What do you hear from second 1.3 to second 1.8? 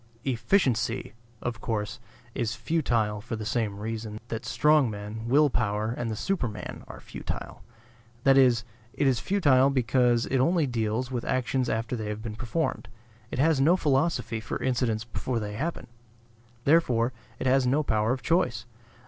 of